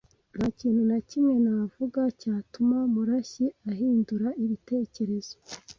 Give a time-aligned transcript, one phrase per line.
[0.37, 5.35] Nta kintu na kimwe navuga cyatuma Murashyi ahindura ibitekerezo.